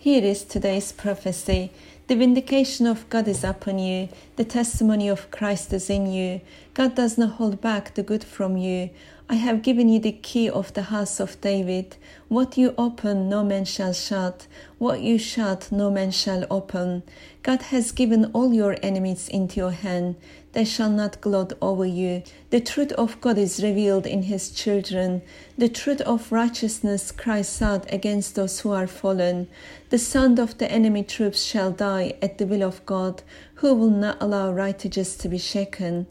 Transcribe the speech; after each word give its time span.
Here 0.00 0.22
is 0.22 0.44
today's 0.44 0.92
prophecy. 0.92 1.72
The 2.08 2.16
vindication 2.16 2.86
of 2.86 3.06
God 3.10 3.28
is 3.28 3.44
upon 3.44 3.78
you. 3.78 4.08
The 4.36 4.44
testimony 4.44 5.08
of 5.08 5.30
Christ 5.30 5.74
is 5.74 5.90
in 5.90 6.10
you. 6.10 6.40
God 6.72 6.94
does 6.94 7.18
not 7.18 7.32
hold 7.32 7.60
back 7.60 7.92
the 7.92 8.02
good 8.02 8.24
from 8.24 8.56
you. 8.56 8.88
I 9.28 9.34
have 9.34 9.60
given 9.60 9.90
you 9.90 10.00
the 10.00 10.12
key 10.12 10.48
of 10.48 10.72
the 10.72 10.84
house 10.84 11.20
of 11.20 11.38
David. 11.42 11.98
What 12.28 12.56
you 12.56 12.74
open, 12.78 13.28
no 13.28 13.44
man 13.44 13.66
shall 13.66 13.92
shut. 13.92 14.46
What 14.78 15.02
you 15.02 15.18
shut, 15.18 15.70
no 15.70 15.90
man 15.90 16.12
shall 16.12 16.46
open. 16.50 17.02
God 17.42 17.60
has 17.62 17.92
given 17.92 18.30
all 18.32 18.54
your 18.54 18.76
enemies 18.82 19.28
into 19.28 19.56
your 19.56 19.72
hand. 19.72 20.16
They 20.52 20.64
shall 20.64 20.88
not 20.88 21.20
gloat 21.20 21.52
over 21.60 21.84
you. 21.84 22.22
The 22.48 22.60
truth 22.60 22.92
of 22.92 23.20
God 23.20 23.36
is 23.36 23.62
revealed 23.62 24.06
in 24.06 24.22
his 24.22 24.50
children. 24.50 25.20
The 25.58 25.68
truth 25.68 26.00
of 26.00 26.32
righteousness 26.32 27.12
cries 27.12 27.60
out 27.60 27.92
against 27.92 28.34
those 28.34 28.60
who 28.60 28.72
are 28.72 28.86
fallen. 28.86 29.48
The 29.90 29.98
sound 29.98 30.38
of 30.38 30.56
the 30.56 30.72
enemy 30.72 31.02
troops 31.02 31.42
shall 31.42 31.70
die 31.70 31.97
at 32.22 32.38
the 32.38 32.46
will 32.46 32.62
of 32.62 32.84
God, 32.86 33.22
who 33.56 33.74
will 33.74 33.90
not 33.90 34.16
allow 34.20 34.52
righteousness 34.52 35.16
to 35.16 35.28
be 35.28 35.38
shaken. 35.38 36.06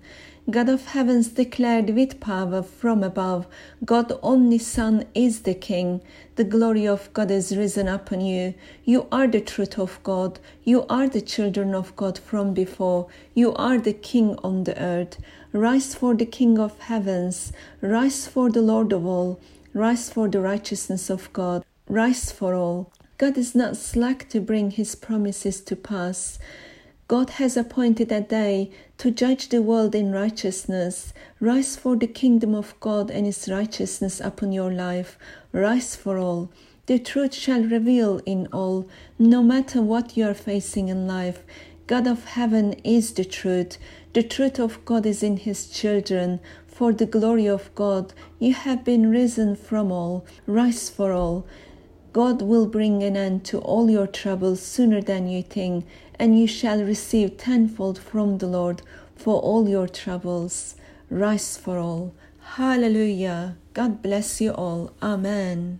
God 0.49 0.69
of 0.69 0.85
heavens 0.85 1.27
declared 1.27 1.89
with 1.89 2.21
power 2.21 2.63
from 2.63 3.03
above, 3.03 3.47
God 3.83 4.17
only 4.23 4.57
Son 4.57 5.03
is 5.13 5.41
the 5.41 5.53
King. 5.53 6.01
The 6.37 6.45
glory 6.45 6.87
of 6.87 7.11
God 7.11 7.31
is 7.31 7.57
risen 7.57 7.89
upon 7.89 8.21
you. 8.21 8.53
You 8.85 9.07
are 9.11 9.27
the 9.27 9.41
truth 9.41 9.77
of 9.77 9.99
God. 10.03 10.39
You 10.63 10.85
are 10.87 11.09
the 11.09 11.19
children 11.19 11.75
of 11.75 11.93
God 11.97 12.17
from 12.17 12.53
before. 12.53 13.07
You 13.33 13.53
are 13.55 13.77
the 13.77 13.91
King 13.91 14.37
on 14.41 14.63
the 14.63 14.81
earth. 14.81 15.19
Rise 15.51 15.93
for 15.93 16.15
the 16.15 16.25
King 16.25 16.57
of 16.59 16.79
heavens. 16.79 17.51
Rise 17.81 18.25
for 18.25 18.49
the 18.49 18.61
Lord 18.61 18.93
of 18.93 19.05
all. 19.05 19.41
Rise 19.73 20.09
for 20.09 20.29
the 20.29 20.39
righteousness 20.39 21.09
of 21.09 21.31
God. 21.33 21.65
Rise 21.89 22.31
for 22.31 22.53
all. 22.55 22.89
God 23.17 23.35
is 23.35 23.55
not 23.55 23.75
slack 23.75 24.29
to 24.29 24.39
bring 24.39 24.69
his 24.69 24.93
promises 24.93 25.59
to 25.61 25.75
pass. 25.75 26.37
God 27.07 27.31
has 27.31 27.57
appointed 27.57 28.11
a 28.11 28.21
day 28.21 28.69
to 28.99 29.09
judge 29.09 29.49
the 29.49 29.61
world 29.61 29.95
in 29.95 30.11
righteousness. 30.11 31.13
Rise 31.39 31.75
for 31.75 31.95
the 31.95 32.05
kingdom 32.05 32.53
of 32.53 32.79
God 32.79 33.09
and 33.09 33.25
its 33.25 33.49
righteousness 33.49 34.19
upon 34.19 34.51
your 34.51 34.71
life. 34.71 35.17
Rise 35.51 35.95
for 35.95 36.19
all. 36.19 36.51
The 36.85 36.99
truth 36.99 37.33
shall 37.33 37.63
reveal 37.63 38.21
in 38.27 38.47
all, 38.53 38.87
no 39.17 39.41
matter 39.41 39.81
what 39.81 40.15
you 40.15 40.27
are 40.27 40.35
facing 40.35 40.89
in 40.89 41.07
life. 41.07 41.43
God 41.87 42.05
of 42.05 42.23
heaven 42.25 42.73
is 42.83 43.13
the 43.13 43.25
truth. 43.25 43.79
The 44.13 44.21
truth 44.21 44.59
of 44.59 44.85
God 44.85 45.07
is 45.07 45.23
in 45.23 45.37
his 45.37 45.69
children. 45.69 46.39
For 46.67 46.93
the 46.93 47.07
glory 47.07 47.47
of 47.47 47.73
God, 47.73 48.13
you 48.37 48.53
have 48.53 48.83
been 48.83 49.09
risen 49.09 49.55
from 49.55 49.91
all. 49.91 50.23
Rise 50.45 50.89
for 50.89 51.13
all. 51.13 51.47
God 52.17 52.41
will 52.41 52.65
bring 52.65 53.03
an 53.03 53.15
end 53.15 53.45
to 53.45 53.59
all 53.59 53.91
your 53.91 54.07
troubles 54.07 54.59
sooner 54.59 55.01
than 55.01 55.27
you 55.27 55.43
think, 55.43 55.85
and 56.17 56.39
you 56.39 56.47
shall 56.47 56.81
receive 56.81 57.37
tenfold 57.37 57.99
from 57.99 58.39
the 58.39 58.47
Lord 58.47 58.81
for 59.15 59.39
all 59.39 59.69
your 59.69 59.87
troubles. 59.87 60.77
Rise 61.11 61.57
for 61.57 61.77
all. 61.77 62.15
Hallelujah. 62.55 63.55
God 63.75 64.01
bless 64.01 64.41
you 64.41 64.49
all. 64.49 64.93
Amen. 64.99 65.79